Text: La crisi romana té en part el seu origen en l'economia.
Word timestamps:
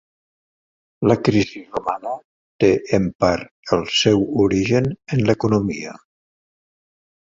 La 1.11 1.17
crisi 1.27 1.61
romana 1.75 2.15
té 2.65 2.71
en 3.01 3.07
part 3.27 3.77
el 3.79 3.87
seu 4.01 4.27
origen 4.49 4.93
en 4.99 5.27
l'economia. 5.31 5.99